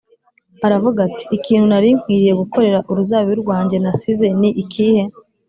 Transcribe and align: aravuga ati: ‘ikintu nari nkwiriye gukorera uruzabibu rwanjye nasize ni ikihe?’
aravuga 0.65 0.99
ati: 1.07 1.23
‘ikintu 1.37 1.65
nari 1.67 1.87
nkwiriye 1.97 2.33
gukorera 2.41 2.79
uruzabibu 2.91 3.41
rwanjye 3.43 3.75
nasize 3.83 4.25
ni 4.39 4.49
ikihe?’ 4.63 5.03